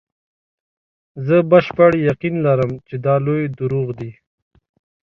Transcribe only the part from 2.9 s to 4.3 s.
دا لوی دروغ دي.